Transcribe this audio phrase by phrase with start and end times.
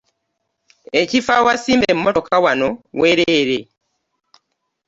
[1.01, 2.67] Ekifo awasimba emotoka wano
[2.99, 3.59] weereere!